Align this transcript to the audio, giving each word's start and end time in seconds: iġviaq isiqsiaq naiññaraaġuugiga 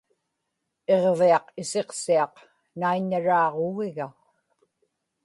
iġviaq 0.93 1.45
isiqsiaq 1.61 2.35
naiññaraaġuugiga 2.79 4.07